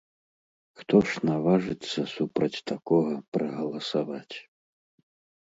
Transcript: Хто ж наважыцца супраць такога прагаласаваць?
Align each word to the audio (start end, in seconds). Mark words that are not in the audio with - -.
Хто 0.79 0.95
ж 1.09 1.21
наважыцца 1.29 1.99
супраць 2.15 2.63
такога 2.73 3.13
прагаласаваць? 3.37 4.35